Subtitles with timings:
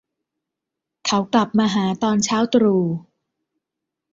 [1.05, 2.83] เขากลับมาหาตอนเช้าตรู่